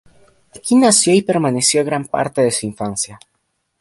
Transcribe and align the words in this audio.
Aquí 0.55 0.73
nació 0.77 1.13
y 1.13 1.21
permaneció 1.21 1.85
gran 1.85 2.05
parte 2.05 2.41
de 2.41 2.49
su 2.49 2.65
infancia. 2.65 3.19